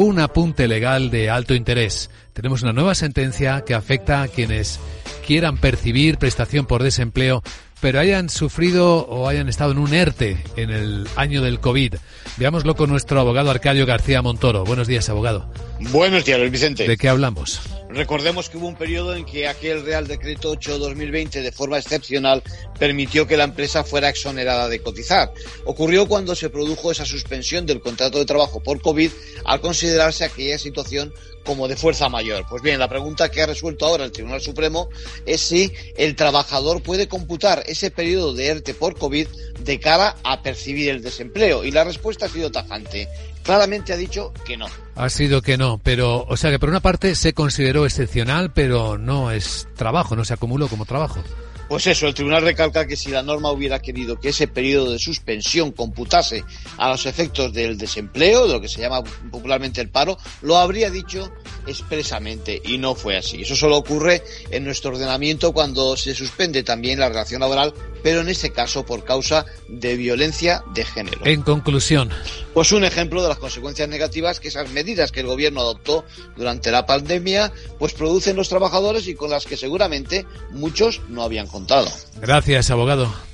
un 0.00 0.18
apunte 0.18 0.66
legal 0.66 1.10
de 1.10 1.28
alto 1.28 1.54
interés. 1.54 2.10
Tenemos 2.32 2.62
una 2.62 2.72
nueva 2.72 2.94
sentencia 2.94 3.64
que 3.66 3.74
afecta 3.74 4.22
a 4.22 4.28
quienes 4.28 4.80
quieran 5.26 5.58
percibir 5.58 6.16
prestación 6.16 6.64
por 6.64 6.82
desempleo 6.82 7.42
pero 7.80 7.98
hayan 7.98 8.28
sufrido 8.28 9.06
o 9.06 9.28
hayan 9.28 9.48
estado 9.48 9.72
en 9.72 9.78
un 9.78 9.94
ERTE 9.94 10.36
en 10.56 10.70
el 10.70 11.08
año 11.16 11.42
del 11.42 11.60
COVID. 11.60 11.94
Veámoslo 12.36 12.76
con 12.76 12.90
nuestro 12.90 13.20
abogado 13.20 13.50
Arcadio 13.50 13.86
García 13.86 14.20
Montoro. 14.20 14.64
Buenos 14.64 14.86
días, 14.86 15.08
abogado. 15.08 15.50
Buenos 15.90 16.26
días, 16.26 16.38
Luis 16.38 16.52
Vicente. 16.52 16.86
¿De 16.86 16.98
qué 16.98 17.08
hablamos? 17.08 17.62
Recordemos 17.92 18.48
que 18.48 18.56
hubo 18.56 18.68
un 18.68 18.76
periodo 18.76 19.16
en 19.16 19.24
que 19.24 19.48
aquel 19.48 19.84
Real 19.84 20.06
Decreto 20.06 20.54
8-2020, 20.54 21.42
de 21.42 21.50
forma 21.50 21.78
excepcional, 21.78 22.42
permitió 22.78 23.26
que 23.26 23.36
la 23.36 23.44
empresa 23.44 23.82
fuera 23.82 24.08
exonerada 24.08 24.68
de 24.68 24.80
cotizar. 24.80 25.32
Ocurrió 25.64 26.06
cuando 26.06 26.36
se 26.36 26.50
produjo 26.50 26.92
esa 26.92 27.04
suspensión 27.04 27.66
del 27.66 27.80
contrato 27.80 28.18
de 28.18 28.26
trabajo 28.26 28.62
por 28.62 28.80
COVID 28.80 29.10
al 29.44 29.60
considerarse 29.60 30.24
aquella 30.24 30.58
situación 30.58 31.12
como 31.44 31.66
de 31.66 31.76
fuerza 31.76 32.08
mayor. 32.08 32.44
Pues 32.48 32.62
bien, 32.62 32.78
la 32.78 32.88
pregunta 32.88 33.30
que 33.30 33.42
ha 33.42 33.46
resuelto 33.46 33.86
ahora 33.86 34.04
el 34.04 34.12
Tribunal 34.12 34.40
Supremo 34.40 34.88
es 35.26 35.40
si 35.40 35.72
el 35.96 36.14
trabajador 36.14 36.82
puede 36.82 37.08
computar 37.08 37.64
ese 37.66 37.90
periodo 37.90 38.34
de 38.34 38.46
ERTE 38.46 38.74
por 38.74 38.96
COVID 38.96 39.26
de 39.58 39.80
cara 39.80 40.16
a 40.22 40.42
percibir 40.42 40.90
el 40.90 41.02
desempleo. 41.02 41.64
Y 41.64 41.72
la 41.72 41.82
respuesta 41.82 42.26
ha 42.26 42.28
sido 42.28 42.52
tajante. 42.52 43.08
Claramente 43.42 43.92
ha 43.92 43.96
dicho 43.96 44.32
que 44.44 44.56
no. 44.56 44.68
Ha 45.00 45.08
sido 45.08 45.40
que 45.40 45.56
no, 45.56 45.80
pero, 45.82 46.26
o 46.28 46.36
sea 46.36 46.50
que 46.50 46.58
por 46.58 46.68
una 46.68 46.80
parte 46.80 47.14
se 47.14 47.32
consideró 47.32 47.86
excepcional, 47.86 48.52
pero 48.52 48.98
no 48.98 49.30
es 49.30 49.66
trabajo, 49.74 50.14
no 50.14 50.26
se 50.26 50.34
acumuló 50.34 50.68
como 50.68 50.84
trabajo. 50.84 51.24
Pues 51.70 51.86
eso, 51.86 52.06
el 52.06 52.12
tribunal 52.12 52.42
recalca 52.42 52.86
que 52.86 52.96
si 52.96 53.10
la 53.10 53.22
norma 53.22 53.50
hubiera 53.50 53.78
querido 53.78 54.20
que 54.20 54.28
ese 54.28 54.46
periodo 54.46 54.92
de 54.92 54.98
suspensión 54.98 55.72
computase 55.72 56.44
a 56.76 56.90
los 56.90 57.06
efectos 57.06 57.54
del 57.54 57.78
desempleo, 57.78 58.46
de 58.46 58.52
lo 58.52 58.60
que 58.60 58.68
se 58.68 58.82
llama 58.82 59.02
popularmente 59.30 59.80
el 59.80 59.88
paro, 59.88 60.18
lo 60.42 60.58
habría 60.58 60.90
dicho 60.90 61.32
expresamente 61.66 62.60
y 62.64 62.78
no 62.78 62.94
fue 62.94 63.16
así. 63.16 63.42
Eso 63.42 63.56
solo 63.56 63.76
ocurre 63.76 64.22
en 64.50 64.64
nuestro 64.64 64.90
ordenamiento 64.90 65.52
cuando 65.52 65.96
se 65.96 66.14
suspende 66.14 66.62
también 66.62 66.98
la 66.98 67.08
relación 67.08 67.40
laboral, 67.40 67.74
pero 68.02 68.20
en 68.20 68.28
este 68.28 68.50
caso 68.50 68.84
por 68.84 69.04
causa 69.04 69.46
de 69.68 69.96
violencia 69.96 70.62
de 70.74 70.84
género. 70.84 71.20
En 71.24 71.42
conclusión. 71.42 72.10
Pues 72.54 72.72
un 72.72 72.84
ejemplo 72.84 73.22
de 73.22 73.28
las 73.28 73.38
consecuencias 73.38 73.88
negativas 73.88 74.40
que 74.40 74.48
esas 74.48 74.70
medidas 74.70 75.12
que 75.12 75.20
el 75.20 75.26
gobierno 75.26 75.60
adoptó 75.60 76.04
durante 76.36 76.70
la 76.70 76.86
pandemia 76.86 77.52
pues 77.78 77.92
producen 77.92 78.36
los 78.36 78.48
trabajadores 78.48 79.06
y 79.08 79.14
con 79.14 79.30
las 79.30 79.46
que 79.46 79.56
seguramente 79.56 80.26
muchos 80.50 81.00
no 81.08 81.22
habían 81.22 81.46
contado. 81.46 81.88
Gracias, 82.20 82.70
abogado. 82.70 83.29